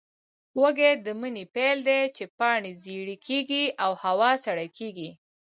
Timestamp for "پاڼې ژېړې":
2.37-3.17